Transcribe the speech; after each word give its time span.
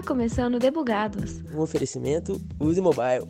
Está 0.00 0.14
começando 0.14 0.58
Debugados. 0.58 1.42
Um 1.54 1.60
oferecimento 1.60 2.40
Use 2.58 2.80
Mobile. 2.80 3.28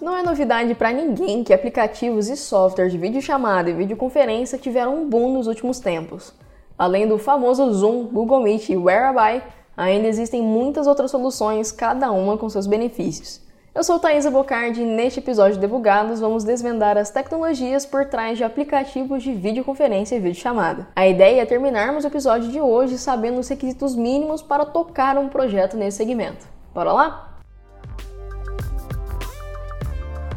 Não 0.00 0.16
é 0.16 0.24
novidade 0.24 0.74
para 0.74 0.92
ninguém 0.92 1.44
que 1.44 1.54
aplicativos 1.54 2.28
e 2.28 2.36
softwares 2.36 2.92
de 2.92 2.98
videochamada 2.98 3.70
e 3.70 3.74
videoconferência 3.74 4.58
tiveram 4.58 5.04
um 5.04 5.08
boom 5.08 5.34
nos 5.34 5.46
últimos 5.46 5.78
tempos. 5.78 6.34
Além 6.76 7.06
do 7.06 7.16
famoso 7.16 7.72
Zoom, 7.72 8.06
Google 8.06 8.42
Meet 8.42 8.70
e 8.70 8.76
Whereby, 8.76 9.44
ainda 9.76 10.08
existem 10.08 10.42
muitas 10.42 10.88
outras 10.88 11.12
soluções, 11.12 11.70
cada 11.70 12.10
uma 12.10 12.36
com 12.36 12.48
seus 12.48 12.66
benefícios. 12.66 13.40
Eu 13.74 13.82
sou 13.82 13.98
Thaisa 13.98 14.30
Bocardi 14.30 14.82
e 14.82 14.84
neste 14.84 15.18
episódio 15.18 15.54
de 15.54 15.60
Debugados 15.60 16.20
vamos 16.20 16.44
desvendar 16.44 16.98
as 16.98 17.08
tecnologias 17.08 17.86
por 17.86 18.04
trás 18.04 18.36
de 18.36 18.44
aplicativos 18.44 19.22
de 19.22 19.32
videoconferência 19.32 20.14
e 20.14 20.20
videochamada. 20.20 20.88
A 20.94 21.08
ideia 21.08 21.40
é 21.40 21.46
terminarmos 21.46 22.04
o 22.04 22.06
episódio 22.06 22.50
de 22.50 22.60
hoje 22.60 22.98
sabendo 22.98 23.40
os 23.40 23.48
requisitos 23.48 23.96
mínimos 23.96 24.42
para 24.42 24.66
tocar 24.66 25.16
um 25.16 25.26
projeto 25.26 25.74
nesse 25.74 25.96
segmento. 25.96 26.46
Bora 26.74 26.92
lá? 26.92 27.38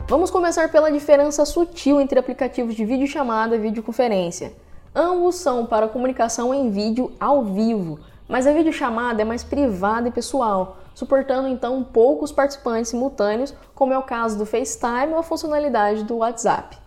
Vamos 0.08 0.32
começar 0.32 0.72
pela 0.72 0.90
diferença 0.90 1.44
sutil 1.44 2.00
entre 2.00 2.18
aplicativos 2.18 2.74
de 2.74 2.86
videochamada 2.86 3.58
e 3.58 3.60
videoconferência. 3.60 4.54
Ambos 4.96 5.36
são 5.36 5.66
para 5.66 5.90
comunicação 5.90 6.54
em 6.54 6.70
vídeo 6.70 7.12
ao 7.20 7.44
vivo, 7.44 8.00
mas 8.28 8.48
a 8.48 8.54
videochamada 8.54 9.22
é 9.22 9.26
mais 9.26 9.44
privada 9.44 10.08
e 10.08 10.12
pessoal, 10.12 10.78
suportando 10.94 11.48
então 11.48 11.84
poucos 11.84 12.32
participantes 12.32 12.90
simultâneos, 12.90 13.54
como 13.74 13.94
é 13.94 13.98
o 13.98 14.04
caso 14.04 14.38
do 14.38 14.46
FaceTime 14.46 15.14
ou 15.14 15.20
a 15.20 15.24
funcionalidade 15.24 16.04
do 16.04 16.18
WhatsApp. 16.18 16.78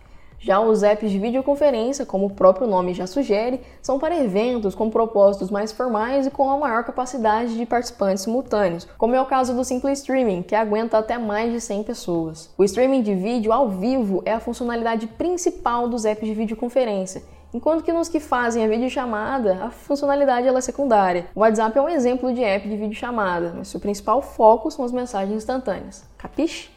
Já 0.41 0.61
os 0.61 0.83
apps 0.83 1.11
de 1.11 1.19
videoconferência, 1.19 2.05
como 2.05 2.27
o 2.27 2.29
próprio 2.29 2.65
nome 2.65 2.93
já 2.93 3.05
sugere, 3.05 3.59
são 3.81 3.99
para 3.99 4.23
eventos 4.23 4.73
com 4.73 4.89
propósitos 4.89 5.51
mais 5.51 5.73
formais 5.73 6.27
e 6.27 6.31
com 6.31 6.49
a 6.49 6.57
maior 6.57 6.85
capacidade 6.85 7.57
de 7.57 7.65
participantes 7.65 8.23
simultâneos, 8.23 8.87
como 8.97 9.13
é 9.13 9.21
o 9.21 9.25
caso 9.25 9.53
do 9.53 9.65
Simple 9.65 9.91
Streaming, 9.91 10.41
que 10.43 10.55
aguenta 10.55 10.97
até 10.97 11.17
mais 11.17 11.51
de 11.51 11.59
100 11.59 11.83
pessoas. 11.83 12.49
O 12.57 12.63
streaming 12.63 13.01
de 13.01 13.13
vídeo 13.13 13.51
ao 13.51 13.67
vivo 13.67 14.21
é 14.25 14.31
a 14.31 14.39
funcionalidade 14.39 15.07
principal 15.07 15.89
dos 15.89 16.05
apps 16.05 16.25
de 16.25 16.33
videoconferência 16.33 17.21
Enquanto 17.51 17.83
que 17.83 17.91
nos 17.91 18.07
que 18.07 18.19
fazem 18.19 18.63
a 18.63 18.67
videochamada, 18.67 19.63
a 19.63 19.71
funcionalidade 19.71 20.47
é 20.47 20.61
secundária. 20.61 21.25
O 21.33 21.39
WhatsApp 21.39 21.75
é 21.75 21.81
um 21.81 21.89
exemplo 21.89 22.31
de 22.31 22.43
app 22.43 22.69
de 22.69 22.77
videochamada, 22.77 23.55
mas 23.57 23.69
seu 23.69 23.79
principal 23.79 24.21
foco 24.21 24.69
são 24.69 24.85
as 24.85 24.91
mensagens 24.91 25.35
instantâneas. 25.35 26.05
Capiche? 26.15 26.69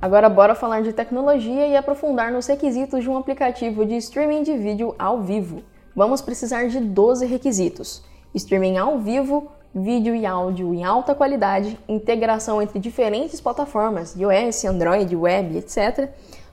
Agora 0.00 0.30
bora 0.30 0.54
falar 0.54 0.80
de 0.80 0.94
tecnologia 0.94 1.66
e 1.66 1.76
aprofundar 1.76 2.32
nos 2.32 2.46
requisitos 2.46 3.02
de 3.02 3.10
um 3.10 3.18
aplicativo 3.18 3.84
de 3.84 3.96
streaming 3.96 4.42
de 4.42 4.56
vídeo 4.56 4.94
ao 4.98 5.20
vivo. 5.20 5.62
Vamos 5.94 6.22
precisar 6.22 6.68
de 6.68 6.80
12 6.80 7.26
requisitos: 7.26 8.02
streaming 8.34 8.78
ao 8.78 8.98
vivo, 8.98 9.48
vídeo 9.74 10.14
e 10.14 10.24
áudio 10.24 10.72
em 10.72 10.84
alta 10.84 11.14
qualidade, 11.14 11.78
integração 11.86 12.62
entre 12.62 12.78
diferentes 12.78 13.42
plataformas, 13.42 14.16
iOS, 14.16 14.64
Android, 14.64 15.14
web, 15.14 15.58
etc 15.58 16.08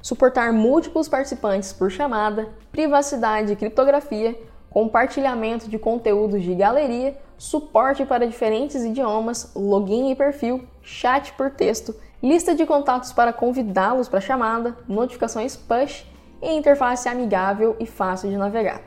suportar 0.06 0.54
múltiplos 0.54 1.10
participantes 1.10 1.74
por 1.74 1.90
chamada, 1.90 2.48
privacidade 2.72 3.52
e 3.52 3.56
criptografia, 3.56 4.38
compartilhamento 4.70 5.68
de 5.68 5.80
conteúdos 5.80 6.44
de 6.44 6.54
galeria, 6.54 7.18
suporte 7.40 8.06
para 8.06 8.28
diferentes 8.28 8.84
idiomas, 8.84 9.52
login 9.56 10.12
e 10.12 10.16
perfil, 10.16 10.64
chat 10.84 11.34
por 11.34 11.50
texto, 11.50 11.96
lista 12.22 12.54
de 12.54 12.68
contatos 12.68 13.12
para 13.14 13.34
convidá-los 13.34 14.08
para 14.08 14.22
chamada, 14.22 14.78
notificações 14.88 15.58
push 15.58 16.06
e 16.40 16.52
interface 16.52 17.10
amigável 17.10 17.76
e 17.80 17.88
fácil 17.88 18.30
de 18.30 18.38
navegar. 18.38 18.82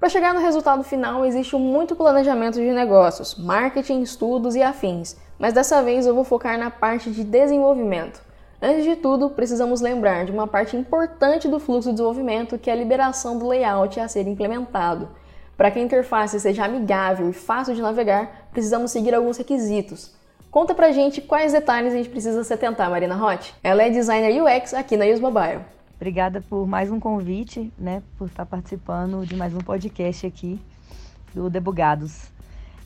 Para 0.00 0.08
chegar 0.08 0.32
no 0.32 0.40
resultado 0.40 0.82
final, 0.82 1.26
existe 1.26 1.54
muito 1.56 1.94
planejamento 1.94 2.54
de 2.54 2.72
negócios, 2.72 3.34
marketing, 3.34 4.00
estudos 4.00 4.54
e 4.54 4.62
afins, 4.62 5.14
mas 5.38 5.52
dessa 5.52 5.82
vez 5.82 6.06
eu 6.06 6.14
vou 6.14 6.24
focar 6.24 6.58
na 6.58 6.70
parte 6.70 7.10
de 7.10 7.22
desenvolvimento. 7.22 8.23
Antes 8.66 8.84
de 8.84 8.96
tudo, 8.96 9.28
precisamos 9.28 9.82
lembrar 9.82 10.24
de 10.24 10.32
uma 10.32 10.46
parte 10.46 10.74
importante 10.74 11.46
do 11.46 11.60
fluxo 11.60 11.90
de 11.90 11.96
desenvolvimento, 11.96 12.58
que 12.58 12.70
é 12.70 12.72
a 12.72 12.76
liberação 12.76 13.38
do 13.38 13.46
layout 13.46 14.00
a 14.00 14.08
ser 14.08 14.26
implementado. 14.26 15.10
Para 15.54 15.70
que 15.70 15.78
a 15.78 15.82
interface 15.82 16.40
seja 16.40 16.64
amigável 16.64 17.28
e 17.28 17.34
fácil 17.34 17.74
de 17.74 17.82
navegar, 17.82 18.48
precisamos 18.52 18.90
seguir 18.90 19.14
alguns 19.14 19.36
requisitos. 19.36 20.14
Conta 20.50 20.74
pra 20.74 20.92
gente 20.92 21.20
quais 21.20 21.52
detalhes 21.52 21.92
a 21.92 21.96
gente 21.98 22.08
precisa 22.08 22.42
se 22.42 22.54
atentar, 22.54 22.88
Marina 22.88 23.22
Hot. 23.22 23.54
Ela 23.62 23.82
é 23.82 23.90
designer 23.90 24.42
UX 24.42 24.72
aqui 24.72 24.96
na 24.96 25.04
Use 25.04 25.20
Mobile. 25.20 25.60
Obrigada 25.96 26.42
por 26.48 26.66
mais 26.66 26.90
um 26.90 26.98
convite, 26.98 27.70
né, 27.78 28.02
por 28.16 28.28
estar 28.28 28.46
participando 28.46 29.26
de 29.26 29.36
mais 29.36 29.54
um 29.54 29.58
podcast 29.58 30.26
aqui 30.26 30.58
do 31.34 31.50
Debugados. 31.50 32.30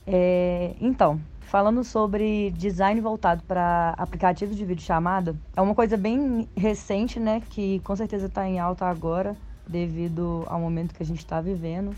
É, 0.04 0.72
então, 0.80 1.20
falando 1.48 1.82
sobre 1.82 2.50
design 2.50 3.00
voltado 3.00 3.42
para 3.42 3.94
aplicativos 3.96 4.54
de 4.54 4.64
videochamada, 4.64 5.34
é 5.56 5.62
uma 5.62 5.74
coisa 5.74 5.96
bem 5.96 6.46
recente, 6.54 7.18
né, 7.18 7.42
que 7.50 7.80
com 7.80 7.96
certeza 7.96 8.26
está 8.26 8.46
em 8.46 8.60
alta 8.60 8.84
agora, 8.84 9.34
devido 9.66 10.44
ao 10.46 10.60
momento 10.60 10.94
que 10.94 11.02
a 11.02 11.06
gente 11.06 11.20
está 11.20 11.40
vivendo. 11.40 11.94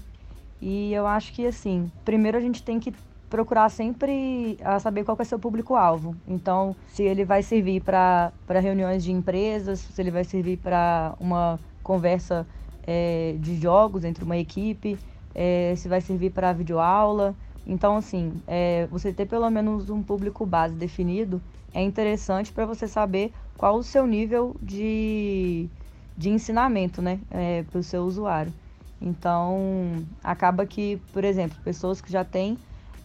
E 0.61 0.93
eu 0.93 1.07
acho 1.07 1.33
que, 1.33 1.47
assim, 1.47 1.91
primeiro 2.05 2.39
a 2.39 2.41
gente 2.41 2.63
tem 2.63 2.79
que 2.79 2.95
procurar 3.29 3.69
sempre 3.71 4.57
a 4.63 4.79
saber 4.79 5.05
qual 5.05 5.17
é 5.21 5.25
seu 5.25 5.39
público-alvo. 5.39 6.15
Então, 6.29 6.77
se 6.89 7.03
ele 7.03 7.25
vai 7.25 7.43
servir 7.43 7.81
para 7.83 8.33
reuniões 8.49 9.03
de 9.03 9.13
empresas, 9.13 9.81
se 9.81 10.01
ele 10.01 10.11
vai 10.11 10.25
servir 10.25 10.59
para 10.59 11.15
uma 11.19 11.59
conversa 11.83 12.47
é, 12.87 13.35
de 13.39 13.57
jogos 13.57 14.05
entre 14.05 14.23
uma 14.23 14.37
equipe, 14.37 14.99
é, 15.35 15.75
se 15.77 15.89
vai 15.89 16.01
servir 16.01 16.31
para 16.31 16.53
videoaula. 16.53 17.35
Então, 17.67 17.97
assim, 17.97 18.33
é, 18.47 18.87
você 18.89 19.13
ter 19.13 19.27
pelo 19.27 19.49
menos 19.51 19.91
um 19.91 20.03
público 20.03 20.47
base 20.47 20.75
definido 20.75 21.41
é 21.73 21.83
interessante 21.83 22.53
para 22.53 22.67
você 22.67 22.89
saber 22.89 23.33
qual 23.57 23.77
o 23.77 23.83
seu 23.83 24.07
nível 24.07 24.57
de, 24.63 25.69
de 26.17 26.31
ensinamento, 26.31 27.03
né, 27.03 27.21
é, 27.31 27.63
para 27.65 27.79
o 27.79 27.83
seu 27.83 28.03
usuário. 28.05 28.53
Então, 29.01 30.05
acaba 30.23 30.67
que, 30.67 30.97
por 31.13 31.25
exemplo, 31.25 31.59
pessoas 31.65 32.01
que 32.01 32.11
já 32.11 32.25
têm 32.25 32.59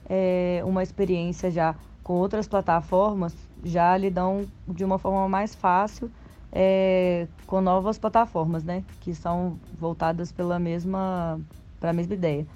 é, 0.10 0.62
uma 0.66 0.84
experiência 0.84 1.50
já 1.52 1.76
com 2.04 2.14
outras 2.14 2.48
plataformas 2.48 3.36
já 3.64 3.98
lidam 3.98 4.46
de 4.68 4.84
uma 4.84 5.00
forma 5.00 5.28
mais 5.28 5.56
fácil 5.56 6.12
é, 6.52 7.28
com 7.46 7.62
novas 7.62 7.98
plataformas, 7.98 8.64
né, 8.64 8.84
que 9.00 9.14
são 9.14 9.60
voltadas 9.78 10.32
pela 10.32 10.58
mesma, 10.60 11.40
para 11.80 11.90
a 11.90 11.94
mesma 11.94 12.14
ideia. 12.14 12.48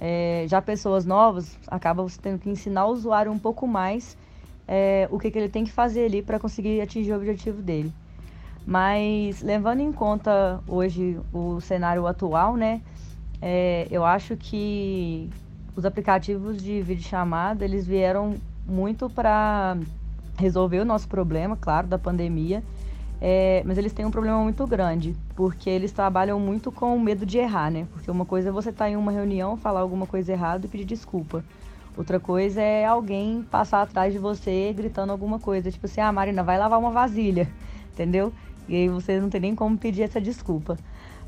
É, 0.00 0.44
já 0.48 0.62
pessoas 0.62 1.04
novas, 1.04 1.58
acaba 1.66 2.02
você 2.02 2.18
tendo 2.20 2.38
que 2.38 2.48
ensinar 2.48 2.86
o 2.86 2.92
usuário 2.92 3.32
um 3.32 3.38
pouco 3.38 3.66
mais 3.66 4.16
é, 4.66 5.08
o 5.10 5.18
que, 5.18 5.30
que 5.30 5.38
ele 5.38 5.48
tem 5.48 5.64
que 5.64 5.72
fazer 5.72 6.04
ali 6.04 6.22
para 6.22 6.38
conseguir 6.38 6.80
atingir 6.80 7.12
o 7.12 7.16
objetivo 7.16 7.60
dele. 7.62 7.92
Mas 8.66 9.42
levando 9.42 9.80
em 9.80 9.92
conta 9.92 10.60
hoje 10.68 11.18
o 11.32 11.60
cenário 11.60 12.06
atual, 12.06 12.54
né, 12.56 12.82
é, 13.40 13.88
eu 13.90 14.04
acho 14.04 14.36
que 14.36 15.30
os 15.74 15.84
aplicativos 15.84 16.62
de 16.62 16.82
videochamada 16.82 17.64
eles 17.64 17.86
vieram 17.86 18.34
muito 18.66 19.08
para 19.08 19.76
resolver 20.36 20.80
o 20.80 20.84
nosso 20.84 21.08
problema, 21.08 21.56
claro, 21.56 21.86
da 21.86 21.98
pandemia 21.98 22.62
é, 23.20 23.62
mas 23.66 23.76
eles 23.78 23.92
têm 23.92 24.06
um 24.06 24.10
problema 24.10 24.40
muito 24.42 24.66
grande, 24.66 25.16
porque 25.34 25.68
eles 25.68 25.90
trabalham 25.90 26.38
muito 26.38 26.70
com 26.70 26.94
o 26.94 27.00
medo 27.00 27.26
de 27.26 27.38
errar, 27.38 27.70
né? 27.70 27.86
Porque 27.92 28.10
uma 28.10 28.24
coisa 28.24 28.48
é 28.48 28.52
você 28.52 28.70
estar 28.70 28.84
tá 28.84 28.90
em 28.90 28.96
uma 28.96 29.10
reunião, 29.10 29.56
falar 29.56 29.80
alguma 29.80 30.06
coisa 30.06 30.32
errada 30.32 30.66
e 30.66 30.68
pedir 30.68 30.84
desculpa. 30.84 31.44
Outra 31.96 32.20
coisa 32.20 32.62
é 32.62 32.86
alguém 32.86 33.42
passar 33.50 33.82
atrás 33.82 34.12
de 34.12 34.20
você 34.20 34.72
gritando 34.72 35.10
alguma 35.10 35.40
coisa, 35.40 35.70
tipo 35.70 35.86
assim, 35.86 36.00
ah, 36.00 36.12
Marina, 36.12 36.44
vai 36.44 36.56
lavar 36.56 36.78
uma 36.78 36.92
vasilha, 36.92 37.48
entendeu? 37.92 38.32
E 38.68 38.76
aí 38.76 38.88
você 38.88 39.20
não 39.20 39.28
tem 39.28 39.40
nem 39.40 39.54
como 39.54 39.76
pedir 39.76 40.02
essa 40.02 40.20
desculpa. 40.20 40.76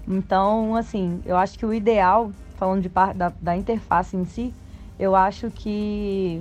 Então, 0.07 0.77
assim, 0.77 1.21
eu 1.25 1.37
acho 1.37 1.59
que 1.59 1.67
o 1.67 1.75
ideal, 1.75 2.31
falando 2.57 2.83
de 2.83 2.89
da, 2.89 3.33
da 3.41 3.57
interface 3.57 4.17
em 4.17 4.25
si, 4.25 4.55
eu 4.97 5.17
acho 5.17 5.51
que 5.51 6.41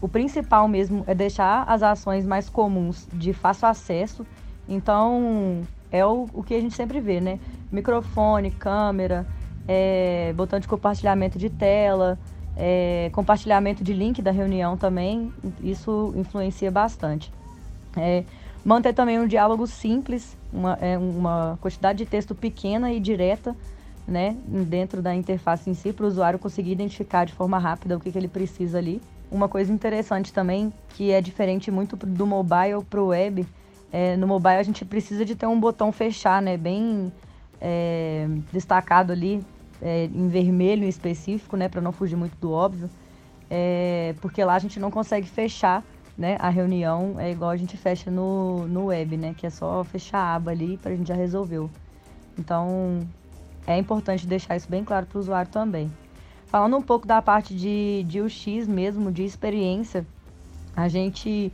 o 0.00 0.08
principal 0.08 0.68
mesmo 0.68 1.02
é 1.08 1.14
deixar 1.14 1.64
as 1.64 1.82
ações 1.82 2.24
mais 2.24 2.48
comuns 2.48 3.08
de 3.12 3.32
fácil 3.32 3.66
acesso 3.66 4.24
então, 4.68 5.62
é 5.90 6.04
o, 6.04 6.28
o 6.32 6.42
que 6.42 6.54
a 6.54 6.60
gente 6.60 6.74
sempre 6.74 7.00
vê, 7.00 7.20
né? 7.20 7.40
Microfone, 7.72 8.50
câmera, 8.50 9.26
é, 9.66 10.32
botão 10.36 10.60
de 10.60 10.68
compartilhamento 10.68 11.38
de 11.38 11.48
tela, 11.48 12.18
é, 12.56 13.10
compartilhamento 13.12 13.84
de 13.84 13.92
link 13.92 14.20
da 14.20 14.30
reunião 14.30 14.76
também, 14.76 15.32
isso 15.62 16.12
influencia 16.16 16.70
bastante. 16.70 17.32
É, 17.96 18.24
manter 18.64 18.92
também 18.92 19.18
um 19.18 19.26
diálogo 19.26 19.66
simples, 19.66 20.36
uma, 20.52 20.76
é, 20.80 20.98
uma 20.98 21.58
quantidade 21.60 21.98
de 21.98 22.06
texto 22.06 22.34
pequena 22.34 22.92
e 22.92 22.98
direta, 22.98 23.56
né, 24.06 24.36
dentro 24.46 25.02
da 25.02 25.14
interface 25.14 25.68
em 25.68 25.74
si, 25.74 25.92
para 25.92 26.04
o 26.04 26.08
usuário 26.08 26.38
conseguir 26.38 26.72
identificar 26.72 27.26
de 27.26 27.32
forma 27.32 27.58
rápida 27.58 27.96
o 27.96 28.00
que, 28.00 28.10
que 28.10 28.18
ele 28.18 28.28
precisa 28.28 28.78
ali. 28.78 29.00
Uma 29.30 29.48
coisa 29.48 29.70
interessante 29.70 30.32
também, 30.32 30.72
que 30.90 31.10
é 31.10 31.20
diferente 31.20 31.70
muito 31.70 31.94
do 31.94 32.26
mobile 32.26 32.82
para 32.88 33.02
o 33.02 33.08
web, 33.08 33.46
é, 33.92 34.16
no 34.16 34.26
mobile 34.26 34.56
a 34.56 34.62
gente 34.62 34.84
precisa 34.84 35.24
de 35.24 35.34
ter 35.34 35.46
um 35.46 35.58
botão 35.58 35.90
fechar, 35.92 36.42
né? 36.42 36.56
Bem 36.56 37.12
é, 37.60 38.28
destacado 38.52 39.12
ali 39.12 39.44
é, 39.80 40.04
em 40.04 40.28
vermelho 40.28 40.84
em 40.84 40.88
específico, 40.88 41.56
né, 41.56 41.68
para 41.68 41.80
não 41.80 41.92
fugir 41.92 42.16
muito 42.16 42.36
do 42.38 42.52
óbvio, 42.52 42.88
é, 43.50 44.14
porque 44.20 44.42
lá 44.44 44.54
a 44.54 44.58
gente 44.58 44.78
não 44.78 44.90
consegue 44.90 45.28
fechar 45.28 45.84
né, 46.16 46.36
a 46.40 46.48
reunião, 46.48 47.14
é 47.18 47.30
igual 47.30 47.50
a 47.50 47.56
gente 47.56 47.76
fecha 47.76 48.10
no, 48.10 48.66
no 48.66 48.86
web, 48.86 49.16
né, 49.16 49.34
que 49.36 49.46
é 49.46 49.50
só 49.50 49.84
fechar 49.84 50.18
a 50.18 50.34
aba 50.34 50.50
ali 50.50 50.76
para 50.76 50.92
a 50.92 50.96
gente 50.96 51.06
já 51.06 51.14
resolveu. 51.14 51.70
Então, 52.36 53.00
é 53.66 53.78
importante 53.78 54.26
deixar 54.26 54.56
isso 54.56 54.68
bem 54.68 54.84
claro 54.84 55.06
para 55.06 55.16
o 55.16 55.20
usuário 55.20 55.50
também. 55.50 55.90
Falando 56.46 56.76
um 56.76 56.82
pouco 56.82 57.06
da 57.06 57.20
parte 57.20 57.54
de, 57.54 58.04
de 58.04 58.20
UX 58.20 58.66
mesmo, 58.66 59.12
de 59.12 59.22
experiência, 59.22 60.06
a 60.74 60.88
gente 60.88 61.52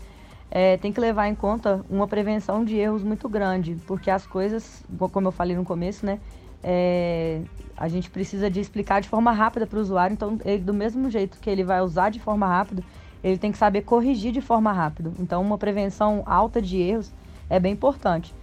é, 0.51 0.77
tem 0.77 0.93
que 0.93 1.01
levar 1.01 1.29
em 1.29 1.35
conta 1.35 1.85
uma 1.89 2.07
prevenção 2.07 2.65
de 2.65 2.77
erros 2.77 3.03
muito 3.03 3.29
grande, 3.29 3.77
porque 3.87 4.11
as 4.11 4.27
coisas, 4.27 4.85
como 5.13 5.29
eu 5.29 5.33
falei 5.33 5.57
no 5.57 5.65
começo, 5.65 6.07
né, 6.07 6.21
é, 6.63 7.43
a 7.77 7.89
gente 7.89 8.11
precisa 8.11 8.49
de 8.51 8.61
explicar 8.61 9.01
de 9.01 9.09
forma 9.09 9.33
rápida 9.33 9.67
para 9.67 9.79
o 9.79 9.83
usuário, 9.83 10.15
então 10.15 10.39
ele, 10.45 10.63
do 10.63 10.73
mesmo 10.73 11.11
jeito 11.11 11.39
que 11.41 11.51
ele 11.51 11.65
vai 11.65 11.81
usar 11.81 12.11
de 12.11 12.21
forma 12.21 12.47
rápida, 12.47 12.83
ele 13.23 13.39
tem 13.39 13.51
que 13.51 13.59
saber 13.59 13.83
corrigir 13.83 14.33
de 14.33 14.41
forma 14.41 14.73
rápida. 14.73 15.11
Então, 15.19 15.41
uma 15.43 15.59
prevenção 15.59 16.23
alta 16.27 16.61
de 16.61 16.79
erros 16.79 17.11
é 17.49 17.59
bem 17.59 17.73
importante. 17.73 18.35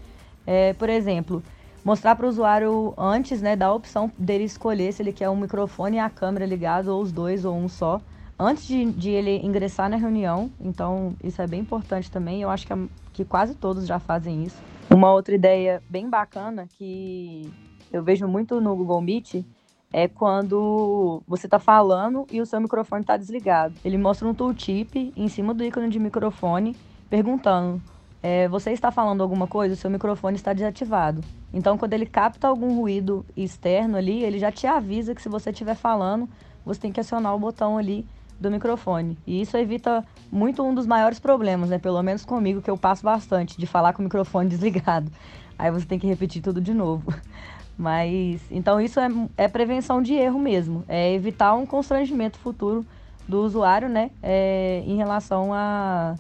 É, 0.45 0.73
por 0.73 0.89
exemplo, 0.89 1.43
mostrar 1.83 2.15
para 2.15 2.25
o 2.25 2.29
usuário 2.29 2.93
antes, 2.97 3.41
né, 3.41 3.55
da 3.55 3.71
opção 3.71 4.11
dele 4.17 4.43
escolher 4.43 4.91
se 4.91 5.01
ele 5.01 5.13
quer 5.13 5.29
um 5.29 5.35
microfone 5.35 5.97
e 5.97 5.99
a 5.99 6.09
câmera 6.09 6.45
ligado, 6.45 6.89
ou 6.89 7.01
os 7.01 7.11
dois, 7.11 7.45
ou 7.45 7.55
um 7.55 7.67
só, 7.69 8.01
antes 8.41 8.65
de, 8.65 8.91
de 8.91 9.11
ele 9.11 9.45
ingressar 9.45 9.89
na 9.89 9.97
reunião. 9.97 10.49
Então, 10.59 11.15
isso 11.23 11.41
é 11.41 11.47
bem 11.47 11.61
importante 11.61 12.09
também. 12.09 12.41
Eu 12.41 12.49
acho 12.49 12.65
que, 12.65 12.73
que 13.13 13.23
quase 13.23 13.53
todos 13.53 13.85
já 13.85 13.99
fazem 13.99 14.43
isso. 14.43 14.57
Uma 14.89 15.13
outra 15.13 15.35
ideia 15.35 15.81
bem 15.89 16.09
bacana 16.09 16.67
que 16.67 17.49
eu 17.93 18.03
vejo 18.03 18.27
muito 18.27 18.59
no 18.59 18.75
Google 18.75 19.01
Meet 19.01 19.45
é 19.93 20.07
quando 20.07 21.21
você 21.27 21.47
está 21.47 21.59
falando 21.59 22.25
e 22.31 22.41
o 22.41 22.45
seu 22.45 22.59
microfone 22.59 23.01
está 23.01 23.15
desligado. 23.15 23.75
Ele 23.85 23.97
mostra 23.97 24.27
um 24.27 24.33
tooltip 24.33 25.13
em 25.15 25.27
cima 25.27 25.53
do 25.53 25.63
ícone 25.63 25.89
de 25.89 25.99
microfone, 25.99 26.75
perguntando: 27.09 27.81
é, 28.23 28.47
você 28.47 28.71
está 28.71 28.91
falando 28.91 29.21
alguma 29.21 29.47
coisa? 29.47 29.75
O 29.75 29.77
seu 29.77 29.89
microfone 29.89 30.35
está 30.35 30.51
desativado. 30.51 31.21
Então, 31.53 31.77
quando 31.77 31.93
ele 31.93 32.05
capta 32.05 32.47
algum 32.47 32.75
ruído 32.75 33.25
externo 33.35 33.97
ali, 33.97 34.23
ele 34.23 34.39
já 34.39 34.51
te 34.51 34.65
avisa 34.65 35.13
que 35.13 35.21
se 35.21 35.29
você 35.29 35.51
estiver 35.51 35.75
falando, 35.75 36.27
você 36.65 36.79
tem 36.79 36.91
que 36.91 36.99
acionar 36.99 37.35
o 37.35 37.39
botão 37.39 37.77
ali 37.77 38.05
do 38.41 38.49
microfone. 38.49 39.17
E 39.25 39.41
isso 39.41 39.55
evita 39.55 40.03
muito 40.31 40.63
um 40.63 40.73
dos 40.73 40.87
maiores 40.87 41.19
problemas, 41.19 41.69
né? 41.69 41.77
Pelo 41.77 42.01
menos 42.01 42.25
comigo, 42.25 42.61
que 42.61 42.69
eu 42.69 42.77
passo 42.77 43.03
bastante, 43.03 43.57
de 43.57 43.67
falar 43.67 43.93
com 43.93 44.01
o 44.01 44.05
microfone 44.05 44.49
desligado. 44.49 45.11
Aí 45.57 45.69
você 45.69 45.85
tem 45.85 45.99
que 45.99 46.07
repetir 46.07 46.41
tudo 46.41 46.59
de 46.59 46.73
novo. 46.73 47.13
Mas, 47.77 48.41
então 48.51 48.81
isso 48.81 48.99
é, 48.99 49.07
é 49.37 49.47
prevenção 49.47 50.01
de 50.01 50.13
erro 50.13 50.39
mesmo. 50.39 50.83
É 50.87 51.13
evitar 51.13 51.53
um 51.53 51.65
constrangimento 51.65 52.37
futuro 52.39 52.85
do 53.27 53.41
usuário, 53.43 53.87
né? 53.87 54.09
É, 54.21 54.83
em 54.85 54.97
relação 54.97 55.53
a, 55.53 56.15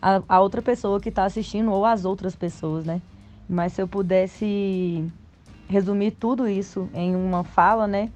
a, 0.00 0.22
a 0.28 0.40
outra 0.40 0.62
pessoa 0.62 1.00
que 1.00 1.08
está 1.08 1.24
assistindo 1.24 1.72
ou 1.72 1.84
as 1.84 2.04
outras 2.04 2.36
pessoas, 2.36 2.84
né? 2.84 3.02
Mas 3.48 3.74
se 3.74 3.82
eu 3.82 3.88
pudesse 3.88 5.04
resumir 5.68 6.12
tudo 6.12 6.48
isso 6.48 6.88
em 6.94 7.14
uma 7.16 7.42
fala, 7.42 7.86
né? 7.86 8.10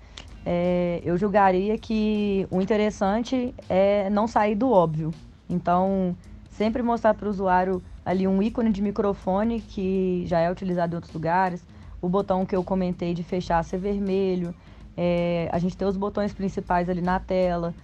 É, 0.45 1.01
eu 1.05 1.17
julgaria 1.17 1.77
que 1.77 2.47
o 2.51 2.61
interessante 2.61 3.55
é 3.69 4.09
não 4.11 4.27
sair 4.27 4.55
do 4.55 4.71
óbvio. 4.71 5.13
Então, 5.49 6.17
sempre 6.51 6.83
mostrar 6.83 7.15
para 7.15 7.27
o 7.27 7.31
usuário 7.31 7.83
ali 8.05 8.27
um 8.27 8.43
ícone 8.43 8.71
de 8.71 8.81
microfone 8.81 9.61
que 9.61 10.25
já 10.27 10.41
é 10.41 10.51
utilizado 10.51 10.95
em 10.95 10.97
outros 10.97 11.13
lugares, 11.13 11.63
o 12.01 12.09
botão 12.09 12.47
que 12.47 12.57
eu 12.57 12.65
comentei 12.65 13.13
de 13.13 13.23
fechar 13.23 13.63
ser 13.65 13.79
vermelho, 13.79 14.55
é, 14.97 15.49
a 15.53 15.59
gente 15.59 15.77
ter 15.77 15.85
os 15.85 15.97
botões 15.97 16.33
principais 16.33 16.89
ali 16.89 17.01
na 17.01 17.21
tela. 17.21 17.75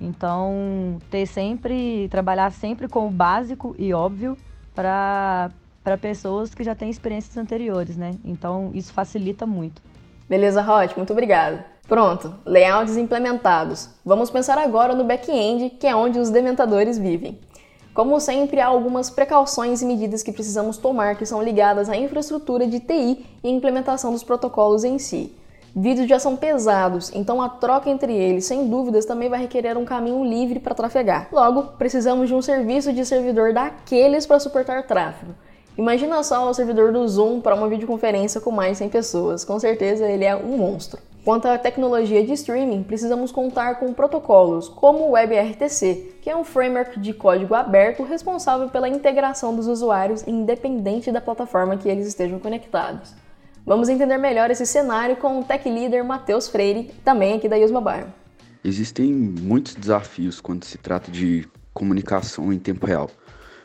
Então, 0.00 0.98
ter 1.10 1.26
sempre, 1.26 2.08
trabalhar 2.08 2.50
sempre 2.50 2.88
com 2.88 3.06
o 3.06 3.10
básico 3.10 3.74
e 3.78 3.92
óbvio 3.92 4.36
para 4.74 5.50
para 5.84 5.98
pessoas 5.98 6.54
que 6.54 6.64
já 6.64 6.74
têm 6.74 6.88
experiências 6.88 7.36
anteriores, 7.36 7.94
né? 7.94 8.12
Então 8.24 8.70
isso 8.72 8.90
facilita 8.90 9.46
muito. 9.46 9.82
Beleza, 10.28 10.62
Rod, 10.62 10.92
muito 10.96 11.12
obrigado. 11.12 11.62
Pronto, 11.86 12.34
layouts 12.46 12.96
implementados. 12.96 13.90
Vamos 14.04 14.30
pensar 14.30 14.56
agora 14.56 14.94
no 14.94 15.04
back-end, 15.04 15.70
que 15.70 15.86
é 15.86 15.94
onde 15.94 16.18
os 16.18 16.30
dementadores 16.30 16.98
vivem. 16.98 17.38
Como 17.92 18.18
sempre, 18.18 18.58
há 18.58 18.66
algumas 18.66 19.10
precauções 19.10 19.82
e 19.82 19.86
medidas 19.86 20.22
que 20.22 20.32
precisamos 20.32 20.78
tomar 20.78 21.16
que 21.16 21.26
são 21.26 21.42
ligadas 21.42 21.88
à 21.90 21.96
infraestrutura 21.96 22.66
de 22.66 22.80
TI 22.80 23.24
e 23.44 23.50
implementação 23.50 24.12
dos 24.12 24.24
protocolos 24.24 24.82
em 24.82 24.98
si. 24.98 25.32
Vídeos 25.76 26.08
já 26.08 26.18
são 26.18 26.36
pesados, 26.36 27.12
então 27.14 27.42
a 27.42 27.48
troca 27.48 27.90
entre 27.90 28.12
eles, 28.12 28.46
sem 28.46 28.68
dúvidas, 28.68 29.04
também 29.04 29.28
vai 29.28 29.40
requerer 29.40 29.76
um 29.76 29.84
caminho 29.84 30.24
livre 30.24 30.58
para 30.58 30.74
trafegar. 30.74 31.28
Logo, 31.32 31.74
precisamos 31.76 32.28
de 32.28 32.34
um 32.34 32.40
serviço 32.40 32.92
de 32.92 33.04
servidor 33.04 33.52
daqueles 33.52 34.24
para 34.24 34.40
suportar 34.40 34.86
tráfego. 34.86 35.34
Imagina 35.76 36.22
só 36.22 36.48
o 36.48 36.54
servidor 36.54 36.92
do 36.92 37.06
Zoom 37.08 37.40
para 37.40 37.54
uma 37.54 37.68
videoconferência 37.68 38.40
com 38.40 38.52
mais 38.52 38.72
de 38.72 38.78
100 38.78 38.88
pessoas. 38.90 39.44
Com 39.44 39.58
certeza 39.58 40.06
ele 40.08 40.24
é 40.24 40.36
um 40.36 40.56
monstro. 40.56 41.00
Quanto 41.24 41.48
à 41.48 41.58
tecnologia 41.58 42.24
de 42.24 42.32
streaming, 42.34 42.84
precisamos 42.84 43.32
contar 43.32 43.80
com 43.80 43.92
protocolos 43.92 44.68
como 44.68 45.08
o 45.08 45.12
WebRTC, 45.12 46.18
que 46.22 46.30
é 46.30 46.36
um 46.36 46.44
framework 46.44 47.00
de 47.00 47.12
código 47.12 47.54
aberto 47.54 48.04
responsável 48.04 48.68
pela 48.68 48.88
integração 48.88 49.56
dos 49.56 49.66
usuários 49.66 50.22
independente 50.28 51.10
da 51.10 51.20
plataforma 51.20 51.76
que 51.76 51.88
eles 51.88 52.06
estejam 52.06 52.38
conectados. 52.38 53.14
Vamos 53.66 53.88
entender 53.88 54.18
melhor 54.18 54.50
esse 54.50 54.66
cenário 54.66 55.16
com 55.16 55.40
o 55.40 55.44
tech 55.44 55.68
leader 55.68 56.04
Matheus 56.04 56.46
Freire, 56.46 56.92
também 57.02 57.34
aqui 57.34 57.48
da 57.48 57.56
Use 57.56 57.72
Mobile. 57.72 58.06
Existem 58.62 59.12
muitos 59.12 59.74
desafios 59.74 60.40
quando 60.40 60.64
se 60.64 60.78
trata 60.78 61.10
de 61.10 61.48
comunicação 61.72 62.52
em 62.52 62.58
tempo 62.58 62.86
real. 62.86 63.10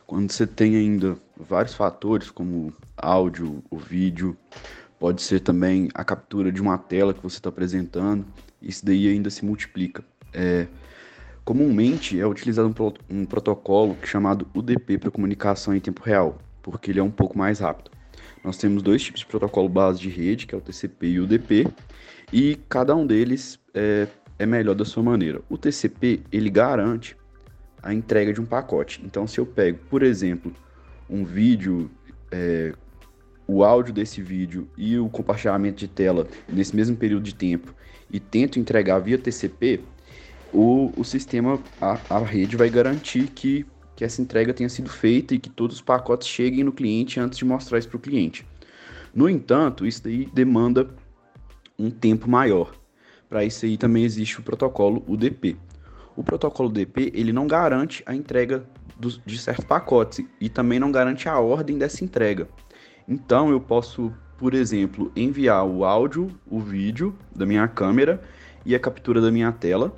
Quando 0.08 0.32
você 0.32 0.48
tem 0.48 0.76
ainda 0.76 1.18
vários 1.40 1.74
fatores, 1.74 2.30
como 2.30 2.74
áudio, 2.98 3.64
o 3.70 3.78
vídeo, 3.78 4.36
pode 5.00 5.22
ser 5.22 5.40
também 5.40 5.90
a 5.94 6.04
captura 6.04 6.52
de 6.52 6.62
uma 6.62 6.78
tela 6.78 7.14
que 7.14 7.24
você 7.24 7.38
está 7.38 7.50
apresentando, 7.50 8.26
isso 8.62 8.86
daí 8.86 9.08
ainda 9.08 9.30
se 9.30 9.46
multiplica. 9.46 10.04
É, 10.34 10.68
comumente 11.46 12.20
é 12.20 12.28
utilizado 12.28 12.68
um, 13.10 13.20
um 13.22 13.26
protocolo 13.26 13.98
chamado 14.04 14.48
UDP 14.54 14.98
para 14.98 15.10
comunicação 15.10 15.74
em 15.74 15.80
tempo 15.80 16.04
real, 16.04 16.38
porque 16.62 16.92
ele 16.92 17.00
é 17.00 17.04
um 17.04 17.12
pouco 17.12 17.38
mais 17.38 17.60
rápido. 17.60 17.92
Nós 18.44 18.58
temos 18.58 18.84
dois 18.84 19.02
tipos 19.02 19.22
de 19.22 19.26
protocolo 19.26 19.68
base 19.68 20.00
de 20.00 20.10
rede, 20.10 20.46
que 20.46 20.54
é 20.54 20.58
o 20.58 20.62
TCP 20.62 21.08
e 21.08 21.19
o 21.19 21.24
UDP, 21.24 21.68
e 22.31 22.58
cada 22.69 22.96
um 22.96 23.06
deles 23.06 23.60
é, 23.74 24.08
é 24.38 24.46
melhor 24.46 24.76
da 24.76 24.86
sua 24.86 25.04
maneira. 25.04 25.42
O 25.50 25.58
TCP 25.58 26.22
ele 26.31 26.50
garante 26.50 27.18
a 27.81 27.94
entrega 27.94 28.34
de 28.34 28.42
um 28.42 28.46
pacote. 28.46 29.02
Então, 29.06 29.26
se 29.26 29.40
eu 29.40 29.46
pego, 29.46 29.80
por 29.90 30.04
exemplo, 30.04 30.54
um 31.09 31.23
vídeo, 31.23 31.89
é, 32.31 32.73
o 33.47 33.63
áudio 33.63 33.94
desse 33.94 34.21
vídeo 34.21 34.69
e 34.78 34.97
o 34.97 35.09
compartilhamento 35.09 35.78
de 35.78 35.87
tela 35.87 36.28
nesse 36.47 36.75
mesmo 36.75 36.95
período 36.95 37.23
de 37.23 37.33
tempo 37.33 37.73
e 38.11 38.19
tento 38.19 38.59
entregar 38.59 38.99
via 38.99 39.18
TCP, 39.18 39.81
o, 40.54 40.92
o 40.97 41.04
sistema, 41.04 41.59
a, 41.80 41.99
a 42.09 42.19
rede 42.19 42.56
vai 42.56 42.69
garantir 42.69 43.28
que, 43.28 43.66
que 43.95 44.04
essa 44.04 44.21
entrega 44.21 44.54
tenha 44.54 44.69
sido 44.69 44.89
feita 44.89 45.35
e 45.35 45.39
que 45.39 45.49
todos 45.49 45.78
os 45.78 45.81
pacotes 45.81 46.28
cheguem 46.28 46.63
no 46.63 46.71
cliente 46.71 47.19
antes 47.19 47.37
de 47.37 47.45
mostrar 47.45 47.78
isso 47.78 47.87
para 47.87 47.97
o 47.97 47.99
cliente. 47.99 48.45
No 49.13 49.30
entanto, 49.30 49.85
isso 49.85 50.04
daí 50.04 50.25
demanda 50.33 50.89
um 51.78 51.89
tempo 51.89 52.30
maior. 52.30 52.73
Para 53.28 53.44
isso 53.44 53.66
aí 53.66 53.78
também 53.78 54.04
existe 54.04 54.39
o 54.39 54.44
protocolo 54.44 55.04
UDP. 55.07 55.56
O 56.16 56.23
protocolo 56.23 56.69
DP 56.69 57.11
ele 57.13 57.31
não 57.31 57.47
garante 57.47 58.04
a 58.06 58.16
entrega 58.16 58.66
dos, 59.00 59.22
de 59.26 59.38
certos 59.38 59.66
pacotes 59.66 60.26
e 60.40 60.50
também 60.50 60.80
não 60.80 60.92
garante 60.92 61.30
a 61.30 61.40
ordem 61.40 61.78
dessa 61.78 62.04
entrega. 62.04 62.48
Então 63.08 63.50
eu 63.50 63.60
posso, 63.60 64.14
por 64.38 64.54
exemplo, 64.54 65.12
enviar 65.16 65.66
o 65.66 65.86
áudio, 65.86 66.30
o 66.46 66.60
vídeo 66.60 67.18
da 67.36 67.46
minha 67.46 67.68
câmera 67.68 68.22
e 68.66 68.76
a 68.76 68.80
captura 68.80 69.22
da 69.22 69.32
minha 69.32 69.52
tela, 69.52 69.96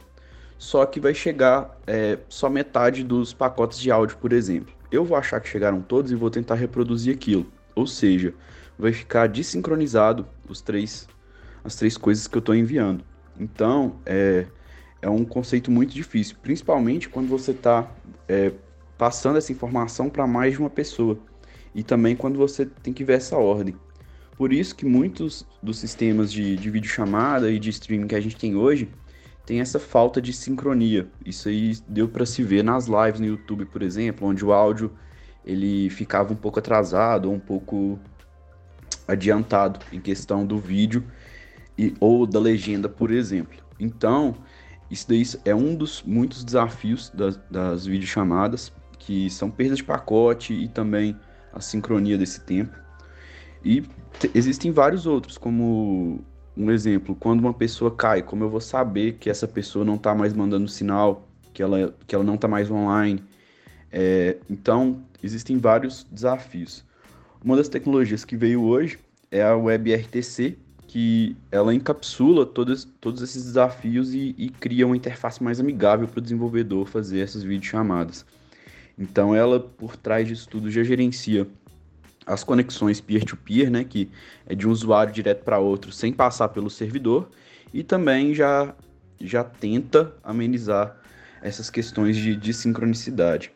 só 0.57 0.85
que 0.85 0.99
vai 0.99 1.13
chegar 1.13 1.75
é, 1.87 2.19
só 2.29 2.49
metade 2.49 3.03
dos 3.03 3.33
pacotes 3.33 3.79
de 3.79 3.89
áudio, 3.89 4.15
por 4.17 4.31
exemplo. 4.31 4.73
Eu 4.91 5.03
vou 5.03 5.17
achar 5.17 5.41
que 5.41 5.49
chegaram 5.49 5.81
todos 5.81 6.11
e 6.11 6.15
vou 6.15 6.29
tentar 6.29 6.55
reproduzir 6.55 7.15
aquilo. 7.15 7.47
Ou 7.73 7.87
seja, 7.87 8.33
vai 8.77 8.93
ficar 8.93 9.27
desincronizado 9.27 10.27
os 10.47 10.61
três, 10.61 11.07
as 11.63 11.75
três 11.75 11.97
coisas 11.97 12.27
que 12.27 12.37
eu 12.37 12.39
estou 12.39 12.53
enviando. 12.53 13.03
Então, 13.39 13.95
é, 14.05 14.45
é 15.01 15.09
um 15.09 15.25
conceito 15.25 15.71
muito 15.71 15.93
difícil, 15.93 16.35
principalmente 16.41 17.09
quando 17.09 17.27
você 17.27 17.51
está 17.51 17.89
é, 18.27 18.51
passando 19.01 19.39
essa 19.39 19.51
informação 19.51 20.11
para 20.11 20.27
mais 20.27 20.53
de 20.53 20.59
uma 20.59 20.69
pessoa 20.69 21.17
e 21.73 21.81
também 21.81 22.15
quando 22.15 22.37
você 22.37 22.67
tem 22.67 22.93
que 22.93 23.03
ver 23.03 23.13
essa 23.13 23.35
ordem. 23.35 23.75
Por 24.37 24.53
isso 24.53 24.75
que 24.75 24.85
muitos 24.85 25.43
dos 25.59 25.79
sistemas 25.79 26.31
de, 26.31 26.55
de 26.55 26.69
videochamada 26.69 27.49
e 27.49 27.57
de 27.57 27.71
streaming 27.71 28.05
que 28.05 28.13
a 28.13 28.21
gente 28.21 28.35
tem 28.35 28.55
hoje 28.55 28.91
tem 29.43 29.59
essa 29.59 29.79
falta 29.79 30.21
de 30.21 30.31
sincronia. 30.31 31.09
Isso 31.25 31.49
aí 31.49 31.75
deu 31.87 32.07
para 32.07 32.27
se 32.27 32.43
ver 32.43 32.63
nas 32.63 32.85
lives 32.85 33.19
no 33.19 33.25
YouTube, 33.25 33.65
por 33.65 33.81
exemplo, 33.81 34.27
onde 34.27 34.45
o 34.45 34.53
áudio 34.53 34.91
ele 35.43 35.89
ficava 35.89 36.31
um 36.31 36.35
pouco 36.35 36.59
atrasado 36.59 37.27
ou 37.27 37.33
um 37.33 37.39
pouco 37.39 37.99
adiantado 39.07 39.79
em 39.91 39.99
questão 39.99 40.45
do 40.45 40.59
vídeo 40.59 41.03
e, 41.75 41.95
ou 41.99 42.27
da 42.27 42.39
legenda, 42.39 42.87
por 42.87 43.09
exemplo. 43.09 43.57
Então, 43.79 44.35
isso 44.91 45.09
daí 45.09 45.23
é 45.43 45.55
um 45.55 45.73
dos 45.73 46.03
muitos 46.03 46.43
desafios 46.43 47.09
das, 47.09 47.39
das 47.49 47.87
videochamadas, 47.87 48.71
que 49.01 49.29
são 49.29 49.49
perda 49.49 49.75
de 49.75 49.83
pacote 49.83 50.53
e 50.53 50.67
também 50.67 51.17
a 51.51 51.59
sincronia 51.59 52.17
desse 52.17 52.39
tempo. 52.41 52.77
E 53.65 53.83
existem 54.33 54.71
vários 54.71 55.05
outros, 55.07 55.37
como 55.37 56.23
um 56.55 56.69
exemplo, 56.69 57.15
quando 57.15 57.39
uma 57.39 57.53
pessoa 57.53 57.91
cai, 57.91 58.21
como 58.21 58.43
eu 58.43 58.49
vou 58.49 58.61
saber 58.61 59.13
que 59.13 59.29
essa 59.29 59.47
pessoa 59.47 59.83
não 59.83 59.95
está 59.95 60.13
mais 60.13 60.33
mandando 60.33 60.67
sinal, 60.67 61.27
que 61.51 61.63
ela, 61.63 61.93
que 62.05 62.13
ela 62.13 62.23
não 62.23 62.35
está 62.35 62.47
mais 62.47 62.69
online. 62.69 63.23
É, 63.91 64.37
então, 64.49 65.03
existem 65.21 65.57
vários 65.57 66.05
desafios. 66.11 66.85
Uma 67.43 67.55
das 67.55 67.67
tecnologias 67.67 68.23
que 68.23 68.37
veio 68.37 68.63
hoje 68.63 68.99
é 69.31 69.41
a 69.41 69.55
WebRTC, 69.55 70.57
que 70.87 71.35
ela 71.51 71.73
encapsula 71.73 72.45
todos, 72.45 72.85
todos 72.99 73.21
esses 73.21 73.45
desafios 73.45 74.13
e, 74.13 74.35
e 74.37 74.49
cria 74.49 74.85
uma 74.85 74.95
interface 74.95 75.41
mais 75.41 75.59
amigável 75.59 76.07
para 76.07 76.19
o 76.19 76.21
desenvolvedor 76.21 76.85
fazer 76.85 77.21
essas 77.21 77.43
videochamadas. 77.43 78.25
Então, 78.97 79.35
ela, 79.35 79.59
por 79.59 79.95
trás 79.95 80.27
disso 80.27 80.47
tudo, 80.49 80.69
já 80.69 80.83
gerencia 80.83 81.47
as 82.25 82.43
conexões 82.43 83.01
peer-to-peer, 83.01 83.67
-peer, 83.67 83.71
né, 83.71 83.83
que 83.83 84.09
é 84.45 84.53
de 84.53 84.67
um 84.67 84.71
usuário 84.71 85.11
direto 85.13 85.43
para 85.43 85.59
outro 85.59 85.91
sem 85.91 86.13
passar 86.13 86.49
pelo 86.49 86.69
servidor, 86.69 87.29
e 87.73 87.83
também 87.83 88.33
já, 88.33 88.75
já 89.19 89.43
tenta 89.43 90.13
amenizar 90.23 90.97
essas 91.41 91.69
questões 91.69 92.15
de, 92.15 92.35
de 92.35 92.53
sincronicidade. 92.53 93.51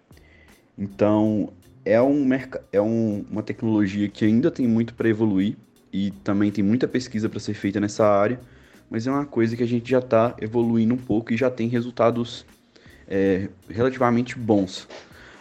Então, 0.77 1.53
é, 1.83 2.01
um, 2.01 2.27
é 2.71 2.81
um, 2.81 3.25
uma 3.29 3.43
tecnologia 3.43 4.09
que 4.09 4.25
ainda 4.25 4.49
tem 4.49 4.67
muito 4.67 4.93
para 4.93 5.07
evoluir 5.07 5.55
e 5.93 6.11
também 6.23 6.51
tem 6.51 6.63
muita 6.63 6.87
pesquisa 6.87 7.29
para 7.29 7.39
ser 7.39 7.53
feita 7.53 7.79
nessa 7.79 8.05
área, 8.05 8.39
mas 8.89 9.07
é 9.07 9.11
uma 9.11 9.25
coisa 9.25 9.55
que 9.55 9.63
a 9.63 9.67
gente 9.67 9.89
já 9.89 9.99
está 9.99 10.35
evoluindo 10.41 10.93
um 10.93 10.97
pouco 10.97 11.31
e 11.31 11.37
já 11.37 11.49
tem 11.49 11.67
resultados 11.67 12.45
é, 13.07 13.49
relativamente 13.69 14.37
bons. 14.37 14.87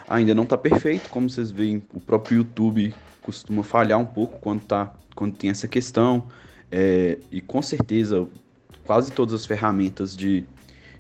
Ainda 0.08 0.34
não 0.34 0.42
está 0.42 0.56
perfeito, 0.56 1.08
como 1.08 1.30
vocês 1.30 1.50
veem, 1.50 1.82
o 1.92 2.00
próprio 2.00 2.38
YouTube 2.38 2.94
costuma 3.22 3.62
falhar 3.62 3.98
um 3.98 4.04
pouco 4.04 4.38
quando, 4.38 4.62
tá, 4.62 4.92
quando 5.14 5.34
tem 5.34 5.50
essa 5.50 5.66
questão. 5.66 6.26
É, 6.70 7.18
e 7.30 7.40
com 7.40 7.62
certeza, 7.62 8.26
quase 8.84 9.10
todas 9.12 9.34
as 9.34 9.46
ferramentas 9.46 10.16
de, 10.16 10.44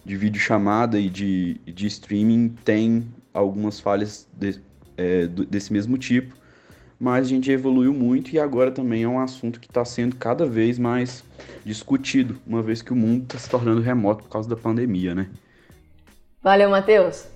de 0.04 0.16
videochamada 0.16 0.98
e 0.98 1.10
de, 1.10 1.60
de 1.66 1.86
streaming 1.86 2.54
têm 2.64 3.06
algumas 3.32 3.78
falhas 3.78 4.26
de, 4.32 4.60
é, 4.96 5.26
desse 5.26 5.72
mesmo 5.72 5.98
tipo. 5.98 6.34
Mas 6.98 7.26
a 7.26 7.28
gente 7.28 7.50
evoluiu 7.50 7.92
muito 7.92 8.32
e 8.32 8.38
agora 8.38 8.70
também 8.70 9.02
é 9.02 9.08
um 9.08 9.18
assunto 9.18 9.60
que 9.60 9.66
está 9.66 9.84
sendo 9.84 10.16
cada 10.16 10.46
vez 10.46 10.78
mais 10.78 11.24
discutido, 11.64 12.38
uma 12.46 12.62
vez 12.62 12.80
que 12.80 12.92
o 12.92 12.96
mundo 12.96 13.24
está 13.24 13.36
se 13.36 13.50
tornando 13.50 13.80
remoto 13.82 14.22
por 14.22 14.30
causa 14.30 14.48
da 14.48 14.56
pandemia, 14.56 15.14
né? 15.14 15.28
Valeu, 16.40 16.70
Matheus! 16.70 17.33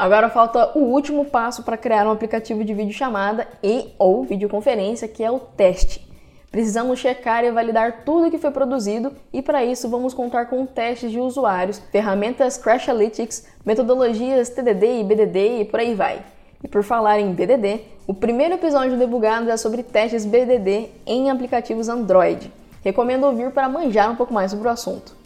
Agora 0.00 0.30
falta 0.30 0.70
o 0.78 0.78
último 0.78 1.26
passo 1.26 1.62
para 1.62 1.76
criar 1.76 2.06
um 2.06 2.10
aplicativo 2.10 2.64
de 2.64 2.72
videochamada 2.72 3.46
e 3.62 3.92
ou 3.98 4.24
videoconferência, 4.24 5.06
que 5.06 5.22
é 5.22 5.30
o 5.30 5.38
teste. 5.38 6.08
Precisamos 6.50 6.98
checar 6.98 7.44
e 7.44 7.50
validar 7.50 8.02
tudo 8.02 8.30
que 8.30 8.38
foi 8.38 8.50
produzido 8.50 9.12
e 9.30 9.42
para 9.42 9.62
isso 9.62 9.90
vamos 9.90 10.14
contar 10.14 10.46
com 10.46 10.64
testes 10.64 11.10
de 11.10 11.20
usuários, 11.20 11.82
ferramentas 11.92 12.56
Crashlytics, 12.56 13.46
metodologias 13.62 14.48
TDD 14.48 15.00
e 15.00 15.04
BDD 15.04 15.60
e 15.60 15.64
por 15.66 15.80
aí 15.80 15.94
vai. 15.94 16.22
E 16.64 16.66
por 16.66 16.82
falar 16.82 17.20
em 17.20 17.34
BDD, 17.34 17.82
o 18.06 18.14
primeiro 18.14 18.54
episódio 18.54 18.92
do 18.92 18.98
Debugado 18.98 19.50
é 19.50 19.56
sobre 19.58 19.82
testes 19.82 20.24
BDD 20.24 20.88
em 21.04 21.28
aplicativos 21.28 21.90
Android. 21.90 22.50
Recomendo 22.82 23.26
ouvir 23.26 23.50
para 23.50 23.68
manjar 23.68 24.10
um 24.10 24.16
pouco 24.16 24.32
mais 24.32 24.50
sobre 24.50 24.66
o 24.66 24.70
assunto. 24.70 25.19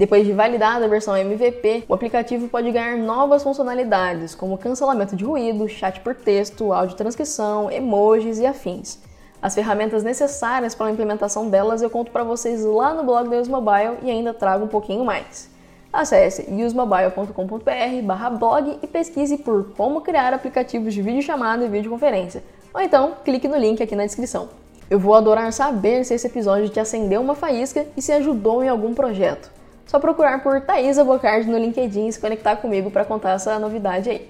Depois 0.00 0.26
de 0.26 0.32
validada 0.32 0.86
a 0.86 0.88
versão 0.88 1.14
MVP, 1.14 1.84
o 1.86 1.92
aplicativo 1.92 2.48
pode 2.48 2.72
ganhar 2.72 2.96
novas 2.96 3.42
funcionalidades, 3.42 4.34
como 4.34 4.56
cancelamento 4.56 5.14
de 5.14 5.26
ruído, 5.26 5.68
chat 5.68 6.00
por 6.00 6.14
texto, 6.14 6.72
áudio 6.72 6.96
transcrição, 6.96 7.70
emojis 7.70 8.38
e 8.38 8.46
afins. 8.46 8.98
As 9.42 9.54
ferramentas 9.54 10.02
necessárias 10.02 10.74
para 10.74 10.86
a 10.86 10.90
implementação 10.90 11.50
delas 11.50 11.82
eu 11.82 11.90
conto 11.90 12.10
para 12.10 12.24
vocês 12.24 12.64
lá 12.64 12.94
no 12.94 13.04
blog 13.04 13.28
da 13.28 13.40
Usmobile 13.40 13.98
e 14.02 14.10
ainda 14.10 14.32
trago 14.32 14.64
um 14.64 14.68
pouquinho 14.68 15.04
mais. 15.04 15.50
Acesse 15.92 16.50
usmobile.com.br 16.50 18.38
blog 18.38 18.78
e 18.82 18.86
pesquise 18.86 19.36
por 19.36 19.74
como 19.76 20.00
criar 20.00 20.32
aplicativos 20.32 20.94
de 20.94 21.02
videochamada 21.02 21.66
e 21.66 21.68
videoconferência. 21.68 22.42
Ou 22.72 22.80
então, 22.80 23.16
clique 23.22 23.46
no 23.46 23.58
link 23.58 23.82
aqui 23.82 23.94
na 23.94 24.06
descrição. 24.06 24.48
Eu 24.88 24.98
vou 24.98 25.14
adorar 25.14 25.52
saber 25.52 26.06
se 26.06 26.14
esse 26.14 26.26
episódio 26.26 26.70
te 26.70 26.80
acendeu 26.80 27.20
uma 27.20 27.34
faísca 27.34 27.84
e 27.94 28.00
se 28.00 28.12
ajudou 28.12 28.64
em 28.64 28.68
algum 28.70 28.94
projeto. 28.94 29.59
Só 29.90 29.98
procurar 29.98 30.40
por 30.40 30.60
Thaisa 30.60 31.02
Bocardi 31.02 31.50
no 31.50 31.58
LinkedIn 31.58 32.06
e 32.06 32.12
se 32.12 32.20
conectar 32.20 32.54
comigo 32.54 32.92
para 32.92 33.04
contar 33.04 33.32
essa 33.32 33.58
novidade 33.58 34.08
aí. 34.08 34.28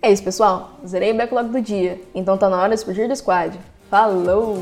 É 0.00 0.10
isso, 0.10 0.24
pessoal. 0.24 0.70
Zerei 0.86 1.12
o 1.12 1.14
backlog 1.14 1.50
do 1.50 1.60
dia, 1.60 2.00
então 2.14 2.38
tá 2.38 2.48
na 2.48 2.62
hora 2.62 2.74
de 2.74 2.82
fugir 2.82 3.06
do 3.06 3.14
squad. 3.14 3.60
Falou! 3.90 4.56